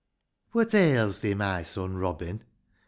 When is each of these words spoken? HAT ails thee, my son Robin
HAT 0.55 0.73
ails 0.73 1.19
thee, 1.19 1.35
my 1.35 1.61
son 1.61 1.95
Robin 1.95 2.43